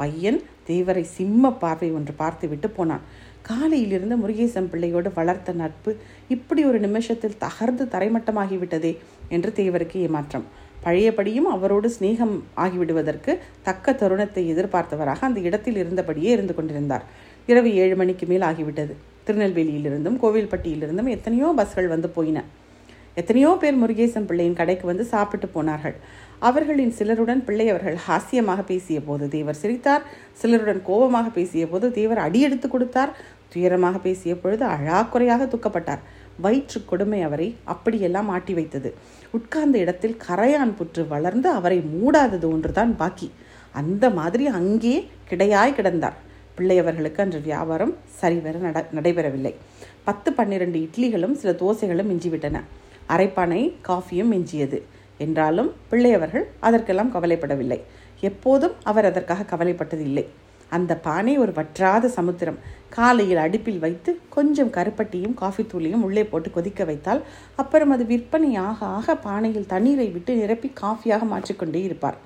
பையன் 0.01 0.39
தேவரை 0.69 1.03
சிம்ம 1.17 1.51
பார்வை 1.63 1.89
ஒன்று 1.97 2.13
பார்த்து 2.21 2.45
விட்டு 2.51 2.69
போனான். 2.77 3.05
காலையிலிருந்து 3.49 4.15
முருகேசன் 4.23 4.71
பிள்ளையோடு 4.71 5.09
வளர்த்த 5.15 5.53
நட்பு 5.61 5.91
இப்படி 6.35 6.61
ஒரு 6.69 6.79
நிமிஷத்தில் 6.87 7.39
தகர்ந்து 7.45 7.85
தரைமட்டமாகிவிட்டதே 7.93 8.91
என்று 9.35 9.51
தேவருக்கு 9.59 9.97
ஏமாற்றம். 10.07 10.45
பழையபடியும் 10.85 11.47
அவரோடு 11.55 11.87
சிநேகம் 11.95 12.35
ஆகிவிடுவதற்கு 12.63 13.31
தக்க 13.67 13.93
தருணத்தை 14.01 14.43
எதிர்பார்த்தவராக 14.53 15.25
அந்த 15.29 15.39
இடத்தில் 15.47 15.77
இருந்தபடியே 15.83 16.29
இருந்து 16.37 16.53
கொண்டிருந்தார். 16.57 17.05
இரவு 17.49 17.69
ஏழு 17.83 17.95
மணிக்கு 17.99 18.25
மேல் 18.31 18.47
ஆகிவிட்டது. 18.49 18.93
திருநெல்வேலியிலிருந்தும் 19.27 20.17
கோவில்பட்டியிலிருந்தும் 20.23 21.11
எத்தனையோ 21.15 21.49
பஸ்கள் 21.59 21.93
வந்து 21.93 22.09
போயின. 22.15 22.39
எத்தனையோ 23.19 23.51
பேர் 23.61 23.79
முருகேசன் 23.81 24.27
பிள்ளையின் 24.27 24.57
கடைக்கு 24.59 24.85
வந்து 24.89 25.05
சாப்பிட்டு 25.13 25.47
போனார்கள். 25.55 25.95
அவர்களின் 26.47 26.93
சிலருடன் 26.97 27.43
பிள்ளை 27.47 27.65
அவர்கள் 27.71 27.97
ஹாஸ்யமாக 28.07 28.61
பேசிய 28.69 28.99
போது 29.07 29.25
தேவர் 29.35 29.59
சிரித்தார். 29.61 30.03
சிலருடன் 30.41 30.81
கோபமாக 30.89 31.27
பேசிய 31.37 31.63
போது 31.67 31.87
தேவர் 31.97 32.23
அடியெடுத்து 32.27 32.67
கொடுத்தார். 32.67 33.11
துயரமாக 33.53 33.97
பேசிய 34.07 34.33
பொழுது 34.35 34.65
அழாக்குறையாக 34.75 35.47
துக்கப்பட்டார். 35.53 36.01
வயிற்று 36.43 36.79
கொடுமை 36.91 37.19
அவரை 37.27 37.47
அப்படியெல்லாம் 37.73 38.29
ஆட்டி 38.35 38.53
வைத்தது. 38.53 38.89
உட்கார்ந்த 39.37 39.77
இடத்தில் 39.83 40.17
கரையான் 40.27 40.73
புற்று 40.79 41.03
வளர்ந்து 41.07 41.49
அவரை 41.49 41.79
மூடாதது 41.93 42.47
ஒன்றுதான் 42.55 42.93
பாக்கி. 43.01 43.27
அந்த 43.81 44.05
மாதிரி 44.19 44.45
அங்கே 44.59 44.95
கிடையாய் 45.31 45.77
கிடந்தார். 45.79 46.17
பிள்ளையவர்களுக்கு 46.57 47.21
அன்று 47.23 47.41
வியாபாரம் 47.49 47.93
சரிவர 48.19 48.57
நட 48.65 48.79
நடைபெறவில்லை. 48.97 49.53
பத்து 50.07 50.29
பன்னிரண்டு 50.39 50.79
இட்லிகளும் 50.85 51.35
சில 51.41 51.51
தோசைகளும் 51.61 52.09
மிஞ்சிவிட்டன. 52.11 52.59
அரைப்பானை 53.13 53.61
காஃபியும் 53.87 54.33
மிஞ்சியது. 54.35 54.79
என்றாலும் 55.25 55.69
பிள்ளையவர்கள் 55.89 56.45
அதற்கெல்லாம் 56.67 57.13
கவலைப்படவில்லை. 57.15 57.79
எப்போதும் 58.29 58.77
அவர் 58.89 59.09
அதற்காக 59.09 59.47
கவலைப்பட்டது 59.51 60.03
இல்லை 60.09 60.25
அந்த 60.75 60.91
பானை 61.05 61.33
ஒரு 61.43 61.51
வற்றாத 61.57 62.09
சமுத்திரம். 62.17 62.59
காலையில் 62.95 63.41
அடுப்பில் 63.45 63.81
வைத்து 63.85 64.11
கொஞ்சம் 64.35 64.71
கருப்பட்டியும் 64.77 65.33
காஃபி 65.41 65.63
தூளையும் 65.71 66.03
உள்ளே 66.07 66.23
போட்டு 66.23 66.49
கொதிக்க 66.51 66.83
வைத்தால் 66.89 67.21
அப்புறம் 67.61 67.93
அது 67.95 68.03
விற்பனை 68.11 68.51
ஆக 68.67 68.79
ஆக 68.97 69.15
பானையில் 69.25 69.71
தண்ணீரை 69.73 70.07
விட்டு 70.15 70.33
நிரப்பி 70.41 70.69
காஃபியாக 70.81 71.25
மாற்றிக்கொண்டே 71.33 71.81
இருப்பார். 71.87 72.17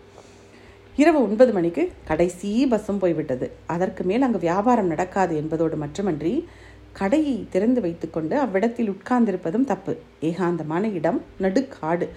இரவு 0.97 1.19
ஒன்பது 1.27 1.51
மணிக்கு 1.57 1.83
கடைசி 2.09 2.51
பஸ்ஸும் 2.71 3.01
போய்விட்டது. 3.03 3.47
அதற்கு 3.73 4.03
மேல் 4.09 4.25
அங்கு 4.27 4.39
வியாபாரம் 4.47 4.91
நடக்காது 4.93 5.33
என்பதோடு 5.41 5.77
மட்டுமன்றி 5.83 6.33
கடையை 6.99 7.37
திறந்து 7.53 7.79
வைத்துக்கொண்டு 7.85 8.35
அவ்விடத்தில் 8.43 8.91
உட்கார்ந்திருப்பதும் 8.93 9.69
தப்பு. 9.71 9.93
ஏகாந்தமான 10.29 10.93
இடம் 10.99 11.19
நடுக்காடு. 11.45 12.07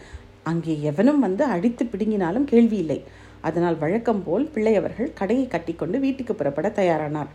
அங்கே 0.50 0.74
எவனும் 0.90 1.22
வந்து 1.26 1.44
அடித்து 1.54 1.84
பிடுங்கினாலும் 1.92 2.50
கேள்வி 2.52 2.78
இல்லை. 2.84 2.98
அதனால் 3.48 3.76
வழக்கம் 3.82 4.22
போல் 4.26 4.44
பிள்ளையவர்கள் 4.54 5.10
கடையை 5.18 5.44
கட்டிக்கொண்டு 5.52 5.96
வீட்டுக்கு 6.04 6.32
புறப்பட 6.38 6.68
தயாரானார். 6.78 7.30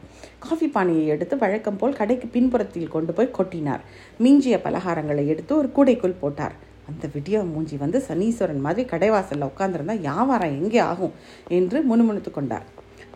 காஃபி 0.46 0.67
பானையை 0.75 1.05
எடுத்து 1.13 1.36
வழக்கம் 1.43 1.79
போல் 1.82 1.98
கடைக்கு 2.00 2.27
பின்புறத்தில் 2.36 2.93
கொண்டு 2.96 3.12
போய் 3.17 3.36
கொட்டினார். 3.38 3.84
மிஞ்சிய 4.25 4.58
பலகாரங்களை 4.65 5.25
எடுத்து 5.34 5.53
ஒரு 5.62 5.70
கூடைக்குள் 5.77 6.22
போட்டார். 6.24 6.55
அந்த 6.91 7.08
விடிய 7.13 7.43
மூஞ்சி 7.51 7.75
வந்து 7.84 8.00
சனீஸ்வரன் 8.08 8.63
மாதிரி 8.65 8.84
கடைவாசலில் 8.93 9.50
உட்காந்துருந்தா 9.51 9.96
வியாபாரம் 10.08 10.55
எங்கே 10.62 10.82
ஆகும் 10.91 11.13
என்று 11.58 11.79
முணுமுணுத்து 11.89 12.32
கொண்டார். 12.38 12.65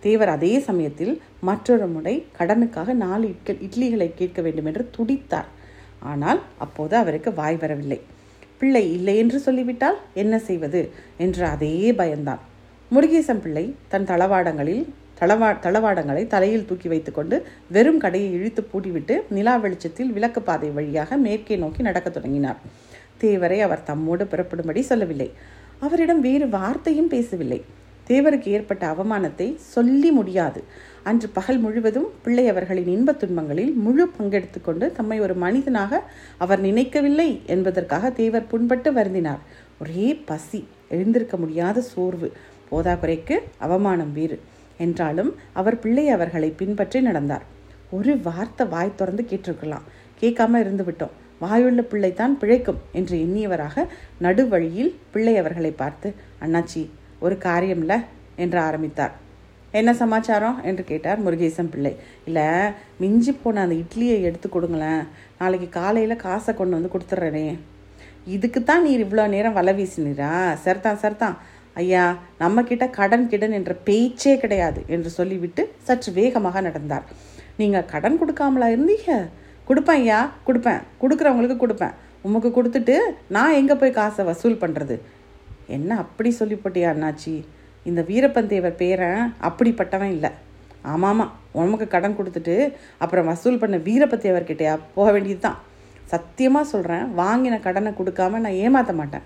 தேவர் 0.04 0.32
அதே 0.34 0.54
சமயத்தில் 0.68 1.14
மற்றொரு 1.50 1.88
முறை 1.96 2.14
கடனுக்காக 2.38 2.94
நாலு 3.06 3.26
இட்கள் 3.34 3.64
இட்லிகளை 3.68 4.08
கேட்க 4.20 4.42
வேண்டும் 4.46 4.70
என்று 4.72 4.84
துடித்தார். 4.98 5.50
ஆனால் 6.12 6.40
அப்போது 6.66 6.96
அவருக்கு 7.02 7.30
வாய் 7.40 7.60
வரவில்லை. 7.64 8.00
பிள்ளை 8.58 8.94
இல்லை 8.94 9.18
என்று 9.18 9.40
சொல்லிவிட்டால் 9.40 9.98
என்ன 10.14 10.40
செய்வது? 10.40 10.90
என்ற 11.18 11.50
அதே 11.50 11.92
பயந்தான் 11.92 12.44
முருகேசன் 12.92 13.42
பிள்ளை 13.42 13.76
தன் 13.88 14.06
தளவாடங்களில் 14.06 14.86
தளவா 15.20 15.50
தளவாடங்களை 15.62 16.28
தலையில் 16.28 16.66
தூக்கி 16.66 16.88
வைத்துக்கொண்டு 16.88 17.46
வெறும் 17.72 18.00
கடையை 18.00 18.32
இழுத்து 18.34 18.68
பூட்டிவிட்டு 18.74 19.22
நிலா 19.30 19.56
வெளிச்சத்தில் 19.56 20.12
விளக்கு 20.12 20.42
பாதை 20.42 20.70
வழியாக 20.70 21.18
மேற்கே 21.18 21.56
நோக்கி 21.56 21.82
நடக்கத் 21.82 22.14
தொடங்கினார். 22.14 22.58
தேவரை 23.22 23.60
அவர் 23.60 23.84
தம்மோடு 23.88 24.24
புறப்படும்படி 24.24 24.80
சொல்லவில்லை. 24.80 25.32
அவரிடம் 25.80 26.20
வேறு 26.20 26.50
வார்த்தையும் 26.50 27.08
பேசவில்லை. 27.08 27.64
தேவருக்கு 28.10 28.48
ஏற்பட்ட 28.48 28.92
அவமானத்தை 28.92 29.56
சொல்லி 29.56 30.12
முடியாது. 30.12 30.64
அன்று 31.04 31.30
பகல் 31.30 31.58
முழுவதும் 31.58 32.08
பிள்ளை 32.24 32.48
அவர்களின் 32.48 32.88
இன்பத் 32.88 33.24
துன்பங்களில் 33.24 33.74
முழு 33.74 34.12
பங்கெடுத்து 34.18 34.62
கொண்டு 34.62 34.92
தம்மை 34.92 35.20
ஒரு 35.20 35.34
மனிதனாக 35.34 36.04
அவர் 36.38 36.60
நினைக்கவில்லை 36.60 37.42
என்பதற்காக 37.46 38.10
தேவர் 38.10 38.48
புண்பட்டு 38.52 38.92
வருந்தினார். 38.92 39.40
ஒரே 39.82 40.16
பசி 40.26 40.68
எழுந்திருக்க 40.90 41.38
முடியாத 41.38 41.82
சோர்வு 41.82 42.32
போதாக்குறைக்கு 42.72 43.40
அவமானம் 43.58 44.14
வேறு. 44.14 44.40
என்றாலும் 44.78 45.36
அவர் 45.54 45.80
பிள்ளை 45.80 46.10
அவர்களை 46.10 46.50
பின்பற்றி 46.50 47.02
நடந்தார். 47.02 47.46
ஒரு 47.92 48.18
வார்த்தை 48.18 48.68
வாய் 48.68 48.96
திறந்து 48.96 49.26
கேட்டிருக்கலாம். 49.30 49.86
கேட்காம 50.22 50.60
இருந்து 50.60 50.84
விட்டோம். 50.84 51.16
வாயுள்ள 51.42 51.82
பிள்ளைத்தான் 51.82 52.38
பிழைக்கும் 52.42 52.78
என்று 52.92 53.18
எண்ணியவராக 53.18 53.86
நடுவழியில் 54.22 54.96
பிள்ளை 55.12 55.38
அவர்களை 55.38 55.72
பார்த்து 55.72 56.14
அண்ணாச்சி 56.42 56.90
ஒரு 57.20 57.38
காரியம்ல 57.48 57.94
என்று 58.44 58.60
ஆரம்பித்தார். 58.60 59.14
என்ன 59.80 59.92
சமாச்சாரம்? 60.02 60.58
என்று 60.64 60.84
கேட்டார் 60.84 61.24
முருகேசன் 61.26 61.72
பிள்ளை. 61.74 61.94
இல்லை 62.28 62.46
மிஞ்சி 63.02 63.32
போன 63.32 63.62
அந்த 63.62 63.76
இட்லியை 63.84 64.18
எடுத்து 64.28 64.50
கொடுங்களேன். 64.50 65.02
நாளைக்கு 65.40 65.70
காலையில் 65.80 66.24
காசை 66.26 66.54
கொண்டு 66.54 66.78
வந்து 66.78 66.94
கொடுத்துட்றேனே 66.94 67.48
இதுக்கு 68.36 68.60
தான் 68.64 68.84
நீர் 68.86 69.04
இவ்வளோ 69.06 69.26
நேரம் 69.34 69.58
வலை 69.58 69.74
வீசினீரா? 69.80 70.32
சரிதான் 70.64 71.02
சரிதான். 71.04 71.36
ஐயா 71.82 72.04
நம்மக்கிட்ட 72.40 72.86
கடன் 72.90 73.28
கிடன் 73.32 73.56
என்ற 73.60 73.74
பேச்சே 73.88 74.34
கிடையாது 74.44 74.82
என்று 74.96 75.10
சொல்லிவிட்டு 75.10 75.64
சற்று 75.88 76.12
வேகமாக 76.20 76.62
நடந்தார். 76.62 77.06
நீங்கள் 77.60 77.90
கடன் 77.94 78.20
கொடுக்காமலா 78.22 78.68
இருந்தீங்க? 78.76 79.12
கொடுப்பேன் 79.70 80.02
ஐயா 80.02 80.20
கொடுப்பேன். 80.48 80.82
கொடுக்குறவங்களுக்கு 81.02 81.58
கொடுப்பேன். 81.64 81.96
உமக்கு 82.28 82.50
கொடுத்துட்டு 82.58 82.96
நான் 83.36 83.58
எங்கே 83.60 83.76
போய் 83.82 83.98
காசை 84.00 84.26
வசூல் 84.26 84.62
பண்ணுறது 84.64 84.96
என்ன 85.76 85.98
அப்படி 86.04 86.30
சொல்லி 86.40 86.56
போட்டியா 86.64 86.90
அண்ணாச்சி? 86.94 87.34
இந்த 87.90 88.02
வீரப்பன் 88.10 88.52
தேவர் 88.52 88.80
பேரன் 88.82 89.22
அப்படிப்பட்டவன் 89.48 90.14
இல்லை. 90.16 90.32
ஆமாம் 90.94 91.32
உனக்கு 91.62 91.88
கடன் 91.94 92.18
கொடுத்துட்டு 92.18 92.56
அப்புறம் 93.04 93.30
வசூல் 93.32 93.62
பண்ண 93.62 93.78
வீரப்பத்தேவர்கிட்டயா 93.88 94.74
போக 94.98 95.08
வேண்டியது 95.16 95.42
தான் 95.48 95.58
சத்தியமாக 96.12 96.72
சொல்கிறேன் 96.74 97.06
வாங்கின 97.22 97.56
கடனை 97.66 97.92
கொடுக்காம 97.98 98.40
நான் 98.44 98.60
ஏமாற்ற 98.66 98.94
மாட்டேன். 99.00 99.26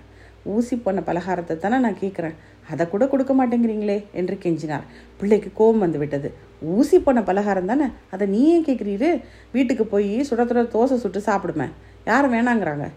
ஊசி 0.54 0.74
போன 0.76 1.02
பலகாரத்தை 1.08 1.54
தானே 1.64 1.76
நான் 1.84 2.00
கேட்குறேன் 2.00 2.38
அதை 2.70 2.84
கூட 2.92 3.04
கொடுக்க 3.12 3.32
மாட்டேங்கிறீங்களே 3.40 3.96
என்று 4.20 4.34
கெஞ்சினார். 4.44 4.84
பிள்ளைக்கு 5.18 5.50
கோபம் 5.58 5.84
வந்து 5.84 5.98
விட்டது. 6.02 6.28
ஊசி 6.74 6.96
போன 7.06 7.22
பலகாரம் 7.28 7.70
தானே? 7.72 7.86
அதை 8.14 8.24
நீ 8.34 8.40
ஏன் 8.54 8.66
கேட்குறீரு 8.68 9.10
வீட்டுக்கு 9.54 9.84
போய் 9.92 10.12
சுட 10.28 10.42
சுட 10.50 10.62
தோசை 10.74 10.96
சுட்டு 11.04 11.20
சாப்பிடுமே. 11.28 11.68
யாரும் 12.10 12.34
வேணாங்கிறாங்க? 12.36 12.88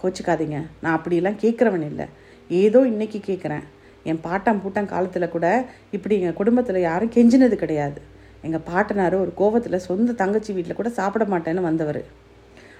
கோச்சிக்காதீங்க. 0.00 0.58
நான் 0.82 0.96
அப்படியெல்லாம் 0.98 1.40
கேட்குறவன் 1.44 1.86
இல்லை. 1.90 2.06
ஏதோ 2.50 2.80
இன்றைக்கி 2.80 3.22
கேட்குறேன் 3.26 3.62
என் 4.04 4.20
பாட்டம் 4.24 4.60
பூட்டம் 4.64 4.86
காலத்தில் 4.86 5.28
கூட 5.28 5.64
இப்படி 5.90 6.14
எங்கள் 6.18 6.32
குடும்பத்தில் 6.32 6.80
யாரும் 6.80 7.10
கெஞ்சினது 7.10 7.54
கிடையாது. 7.54 8.00
எங்கள் 8.42 8.60
பாட்டனார் 8.64 9.14
ஒரு 9.14 9.32
கோவத்தில் 9.38 9.76
சொந்த 9.76 10.12
தங்கச்சி 10.12 10.52
வீட்டில் 10.52 10.74
கூட 10.74 10.88
சாப்பிட 10.88 11.24
மாட்டேன்னு 11.24 11.60
வந்தவர். 11.60 12.04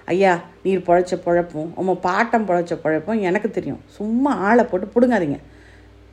ஐயா 0.05 0.41
நீர் 0.63 0.83
பொழைச்ச 0.87 1.19
பொழப்பும் 1.25 1.69
உங்கள் 1.75 2.11
பாட்டம் 2.11 2.45
பொழைச்ச 2.45 2.77
பொழப்பும் 2.83 3.19
எனக்கு 3.19 3.51
தெரியும். 3.51 3.79
சும்மா 3.87 4.35
ஆளை 4.35 4.65
போட்டு 4.65 4.99
பிடுங்காதீங்க. 4.99 5.37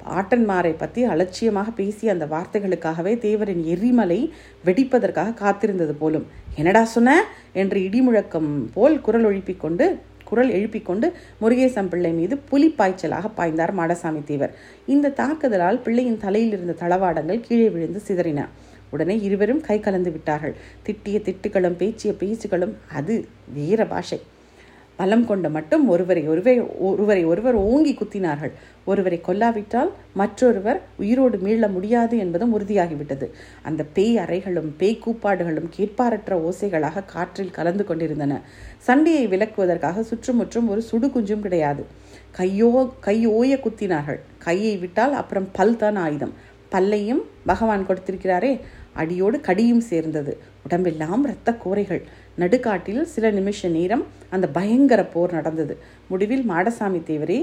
பாட்டன்மாரை 0.06 0.74
பற்றி 0.78 1.04
அலட்சியமாக 1.04 1.70
பேசிய 1.70 2.12
அந்த 2.12 2.26
வார்த்தைகளுக்காகவே 2.26 3.18
தேவரின் 3.18 3.64
எரிமலை 3.64 4.32
வெடிப்பதற்காக 4.64 5.34
காத்திருந்தது 5.44 5.94
போலும். 5.98 6.26
என்னடா 6.54 6.84
சொன்ன? 6.84 7.24
என்று 7.52 7.80
இடிமுழக்கம் 7.80 8.66
போல் 8.74 9.00
குரல் 9.00 9.24
எழுப்பிக் 9.24 9.60
கொண்டு 9.60 9.98
குரல் 10.30 10.52
எழுப்பிக்கொண்டு 10.58 11.08
முருகேசம் 11.40 11.90
பிள்ளை 11.92 12.12
மீது 12.20 12.36
புலி 12.50 12.68
பாய்ச்சலாக 12.78 13.30
பாய்ந்தார் 13.36 13.74
மாடசாமி 13.80 14.22
தேவர். 14.30 14.54
இந்த 14.94 15.14
தாக்குதலால் 15.20 15.82
பிள்ளையின் 15.82 16.22
தலையில் 16.24 16.54
இருந்த 16.56 16.74
தளவாடங்கள் 16.82 17.46
கீழே 17.48 17.68
விழுந்து 17.74 18.02
சிதறின. 18.08 18.42
உடனே 18.90 19.16
இருவரும் 19.26 19.60
கை 19.60 19.80
கலந்து 19.80 20.10
விட்டார்கள். 20.10 20.54
திட்டிய 20.86 21.18
திட்டுகளும் 21.28 21.78
பேச்சிய 21.82 22.12
பேச்சுகளும் 22.20 22.74
அது 22.92 23.14
வீர 23.54 23.86
பாஷை. 23.86 24.18
பலம் 24.98 25.26
கொண்ட 25.26 25.46
மட்டும் 25.48 25.84
ஒருவரை 25.88 26.22
ஒருவரை 26.28 26.54
ஒருவரை 26.88 27.24
ஒருவர் 27.24 27.56
ஓங்கி 27.70 27.92
குத்தினார்கள். 27.94 28.52
ஒருவரை 28.84 29.18
கொல்லாவிட்டால் 29.26 29.90
மற்றொருவர் 30.12 30.80
உயிரோடு 30.96 31.38
மீள 31.38 31.68
முடியாது 31.68 32.14
என்பதும் 32.18 32.54
உறுதியாகிவிட்டது. 32.58 33.26
அந்த 33.62 33.82
பேய் 33.96 34.16
அறைகளும் 34.18 34.70
பேய் 34.76 35.02
கூப்பாடுகளும் 35.04 35.68
கேட்பாரற்ற 35.76 36.30
ஓசைகளாக 36.48 37.04
காற்றில் 37.04 37.56
கலந்து 37.58 37.84
கொண்டிருந்தன. 37.84 38.40
சண்டையை 38.78 39.24
விலக்குவதற்காக 39.28 40.00
சுற்றுமுற்றும் 40.00 40.68
ஒரு 40.68 40.82
சுடு 40.82 41.06
குஞ்சும் 41.06 41.46
கிடையாது. 41.46 41.84
கையோ 42.30 42.72
கையோய 43.06 43.60
குத்தினார்கள். 43.64 44.20
கையை 44.38 44.76
விட்டால் 44.76 45.16
அப்புறம் 45.22 45.48
பல் 45.52 45.76
தான் 45.76 45.96
ஆயுதம். 45.96 46.34
பல்லையும் 46.72 47.22
பகவான் 47.46 47.86
கொடுத்திருக்கிறாரே. 47.88 48.52
அடியோடு 48.92 49.40
கடியும் 49.40 49.84
சேர்ந்தது. 49.90 50.32
உடம்பெல்லாம் 50.64 51.24
இரத்த 51.24 51.50
கோரைகள். 51.64 52.02
நடுக்காட்டில் 52.42 53.02
சில 53.14 53.30
நிமிஷ 53.38 53.68
நேரம் 53.76 54.04
அந்த 54.34 54.46
பயங்கர 54.56 55.00
போர் 55.14 55.36
நடந்தது. 55.38 55.74
முடிவில் 56.10 56.44
மாடசாமி 56.50 57.00
தேவரே 57.10 57.40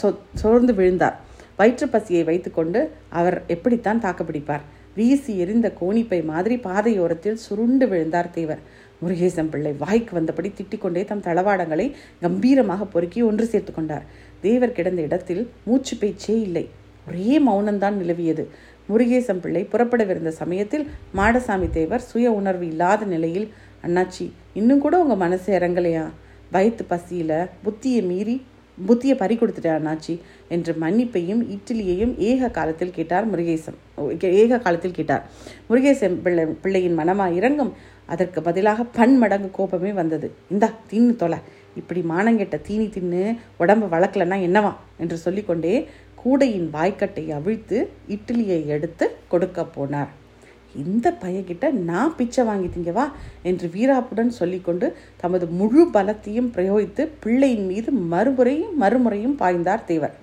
சொ 0.00 0.08
சோர்ந்து 0.42 0.72
விழுந்தார். 0.78 1.16
வயிற்றுப்பசியை 1.58 2.22
வைத்துக்கொண்டு 2.28 2.80
அவர் 3.18 3.36
எப்படித்தான் 3.54 4.02
தாக்குப்பிடிப்பார்? 4.04 4.64
வீசி 4.94 5.32
எரிந்த 5.42 5.68
கோணிப்பை 5.80 6.20
மாதிரி 6.30 6.56
பாதையோரத்தில் 6.66 7.42
சுருண்டு 7.44 7.86
விழுந்தார் 7.88 8.30
தேவர். 8.36 8.62
முருகேசம் 9.02 9.50
பிள்ளை 9.52 9.72
வாய்க்கு 9.82 10.12
வந்தபடி 10.18 10.48
திட்டிக்கொண்டே 10.56 11.02
தம் 11.10 11.24
தளவாடங்களை 11.26 11.86
கம்பீரமாக 12.24 12.84
பொறுக்கி 12.94 13.20
ஒன்று 13.28 13.44
சேர்த்து 13.52 13.72
கொண்டார் 13.72 14.08
தேவர் 14.44 14.76
கிடந்த 14.78 15.00
இடத்தில் 15.08 15.42
மூச்சு 15.68 15.94
பேச்சே 15.96 16.36
இல்லை. 16.46 16.64
ஒரே 17.08 17.30
மௌனம்தான் 17.46 17.96
நிலவியது. 18.00 18.44
முருகேசம் 18.90 19.42
பிள்ளை 19.44 19.62
புறப்படவிருந்த 19.72 20.32
சமயத்தில் 20.40 20.84
மாடசாமி 21.16 21.68
தேவர் 21.70 22.06
சுய 22.10 22.28
உணர்வு 22.40 22.66
இல்லாத 22.66 23.04
நிலையில் 23.04 23.48
அண்ணாச்சி 23.86 24.26
இன்னும் 24.60 24.82
கூட 24.84 24.94
உங்கள் 25.02 25.22
மனசு 25.24 25.48
இறங்கலையா? 25.58 26.04
வயிற்று 26.54 26.84
பசியில் 26.84 27.36
புத்தியை 27.64 28.00
மீறி 28.10 28.36
புத்தியை 28.78 29.14
பறி 29.22 29.34
கொடுத்துட்டேன் 29.36 29.78
அண்ணாச்சி 29.78 30.14
என்று 30.54 30.72
மன்னிப்பையும் 30.80 31.42
இட்லியையும் 31.54 32.12
ஏக 32.30 32.48
காலத்தில் 32.58 32.94
கேட்டார் 32.98 33.26
முருகேசம் 33.32 33.78
ஏக 34.42 34.58
காலத்தில் 34.58 34.96
கேட்டார். 34.98 35.24
முருகேசம் 35.68 36.16
பிள்ளை 36.24 36.44
பிள்ளையின் 36.64 36.98
மனமா 36.98 37.26
இறங்கும். 37.38 37.72
அதற்கு 38.06 38.40
பதிலாக 38.42 38.84
பன்மடங்கு 38.96 39.50
கோபமே 39.58 39.92
வந்தது. 39.92 40.28
இந்தா 40.50 40.68
தீன்னு 40.90 41.16
தொலை. 41.16 41.38
இப்படி 41.80 42.00
மானங்கெட்ட 42.12 42.56
தீனி 42.66 42.86
தின்னு 42.94 43.22
உடம்பு 43.62 43.86
வளர்க்கலன்னா 43.96 44.36
என்னவா? 44.46 44.72
என்று 45.02 45.16
சொல்லிக்கொண்டே 45.16 45.74
கூடையின் 46.22 46.70
வாய்க்கட்டை 46.72 47.30
அவிழ்த்து 47.30 47.88
இட்லியை 48.08 48.66
எடுத்து 48.66 49.10
கொடுக்க 49.28 49.66
போனார். 49.76 50.08
இந்த 50.86 51.14
பையகிட்ட 51.22 51.70
நான் 51.70 52.16
பிச்சை 52.16 52.44
வாங்கி 52.44 52.68
திங்கவா? 52.68 53.04
என்று 53.42 53.70
வீராப்புடன் 53.74 54.28
சொல்லிக்கொண்டு 54.28 54.96
தமது 55.16 55.46
முழு 55.46 55.86
பலத்தையும் 55.92 56.50
பிரயோகித்து 56.54 57.08
பிள்ளையின் 57.20 57.66
மீது 57.66 57.92
மறுமுறையும் 57.92 58.76
மறுமுறையும் 58.76 59.38
பாய்ந்தார் 59.38 59.84
தேவர். 59.84 60.14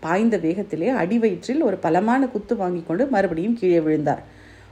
பாய்ந்த 0.00 0.36
வேகத்திலே 0.36 0.88
அடிவயிற்றில் 0.88 1.62
ஒரு 1.62 1.76
பலமான 1.76 2.26
குத்து 2.26 2.56
வாங்கி 2.56 2.82
கொண்டு 2.86 3.06
மறுபடியும் 3.06 3.54
கீழே 3.54 3.80
விழுந்தார். 3.80 4.22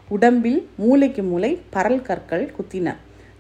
உடம்பில் 0.09 0.68
மூளைக்கு 0.76 1.23
மூளை 1.23 1.61
பரல் 1.73 2.02
கற்கள் 2.02 2.52
குத்தின. 2.59 2.95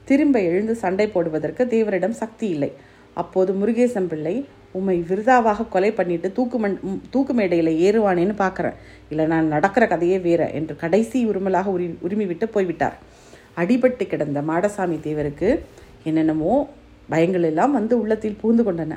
திரும்ப 0.04 0.42
எழுந்து 0.42 0.74
சண்டை 0.74 1.08
போடுவதற்கு 1.08 1.64
தேவரிடம் 1.64 2.18
சக்தி 2.22 2.48
இல்லை. 2.48 2.72
அப்போது 3.14 3.52
முருகேசம் 3.52 4.06
பிள்ளை 4.06 4.46
உம்மை 4.78 4.96
விருதாவாக 5.10 5.66
கொலை 5.74 5.90
பண்ணிட்டு 5.98 6.28
தூக்கு 6.36 6.58
மண் 6.62 6.76
தூக்கு 7.14 7.32
மேடையில் 7.38 7.72
ஏறுவானேன்னு 7.86 8.34
பார்க்குறேன் 8.42 8.78
இல்லை 9.10 9.24
நான் 9.32 9.52
நடக்கிற 9.54 9.84
கதையே 9.92 10.18
வேற 10.26 10.42
என்று 10.58 10.74
கடைசி 10.82 11.20
உரிமலாக 11.30 11.74
உரி 11.76 11.86
உரிமை 12.06 12.26
விட்டு 12.30 12.46
போய்விட்டார். 12.54 12.96
அடிபட்டு 13.56 14.06
கிடந்த 14.06 14.40
மாடசாமி 14.50 14.96
தேவருக்கு 15.06 15.50
என்னென்னமோ 16.04 16.54
பயங்கள் 17.08 17.46
எல்லாம் 17.50 17.76
வந்து 17.78 17.94
உள்ளத்தில் 18.02 18.40
பூந்து 18.42 18.62
கொண்டன. 18.66 18.94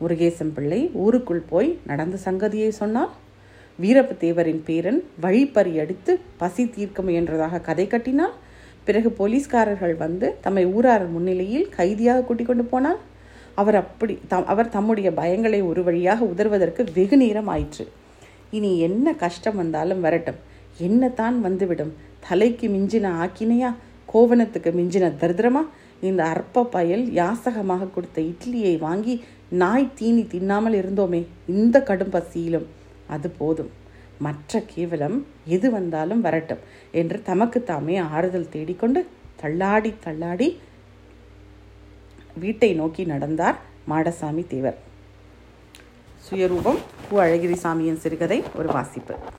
முருகேசன் 0.00 0.52
பிள்ளை 0.56 0.80
ஊருக்குள் 1.04 1.42
போய் 1.50 1.70
நடந்த 1.90 2.18
சங்கதியை 2.26 2.70
சொன்னால் 2.80 3.10
வீரப்ப 3.78 4.14
தேவரின் 4.22 4.62
பேரன் 4.68 5.00
வழிப்பறி 5.24 5.72
அடித்து 5.82 6.12
பசி 6.40 6.64
தீர்க்க 6.74 7.02
முயன்றதாக 7.02 7.60
கதை 7.68 7.86
கட்டினால் 7.86 8.34
பிறகு 8.86 9.08
போலீஸ்காரர்கள் 9.18 9.94
வந்து 10.02 10.26
தம்மை 10.44 10.64
ஊரார் 10.74 11.04
முன்னிலையில் 11.14 11.68
கைதியாக 11.76 12.24
கூட்டிக் 12.28 12.50
கொண்டு 12.50 12.64
போனால் 12.64 12.98
அவர் 13.54 13.74
அப்படி 13.74 14.18
தம் 14.28 14.46
அவர் 14.46 14.68
தம்முடைய 14.68 15.10
பயங்களை 15.10 15.66
ஒரு 15.66 15.82
வழியாக 15.82 16.24
உதர்வதற்கு 16.24 16.86
வெகு 16.94 17.16
நேரம் 17.16 17.46
ஆயிற்று. 17.46 17.88
இனி 18.50 18.78
என்ன 18.78 19.14
கஷ்டம் 19.14 19.56
வந்தாலும் 19.56 20.00
வரட்டும். 20.00 20.36
என்னத்தான் 20.82 21.38
வந்துவிடும்? 21.40 21.94
தலைக்கு 22.28 22.68
மிஞ்சின 22.68 23.12
ஆக்கினையா? 23.26 23.74
கோவணத்துக்கு 24.12 24.72
மிஞ்சின 24.72 25.12
தரித்திரமா? 25.20 25.62
இந்த 26.00 26.24
அற்ப 26.24 26.64
பயல் 26.64 27.06
யாசகமாக 27.06 27.90
கொடுத்த 27.90 28.22
இட்லியை 28.22 28.78
வாங்கி 28.78 29.24
நாய் 29.48 29.90
தீனி 29.94 30.22
தின்னாமல் 30.22 30.76
இருந்தோமே 30.82 31.26
இந்த 31.46 31.82
கடும் 31.82 32.10
பசியிலும். 32.10 32.66
அது 33.06 33.30
போதும். 33.30 33.70
மற்ற 34.18 34.62
கேவலம் 34.66 35.26
எது 35.44 35.70
வந்தாலும் 35.70 36.20
வரட்டும் 36.20 36.58
என்று 36.92 37.22
தமக்கு 37.22 37.62
தாமே 37.62 37.96
ஆறுதல் 37.96 38.48
தேடிக்கொண்டு 38.48 39.06
தள்ளாடி 39.36 39.94
தள்ளாடி 40.04 40.58
வீட்டை 42.38 42.72
நோக்கி 42.72 43.04
நடந்தார் 43.04 43.58
மாடசாமி 43.88 44.46
தேவர். 44.46 44.78
சுயரூபம் 46.30 46.78
கு 47.10 47.16
அழகிரி 47.16 47.56
சாமியின் 47.62 47.98
சிறுகதை 47.98 48.42
ஒரு 48.56 48.68
வாசிப்பு. 48.68 49.14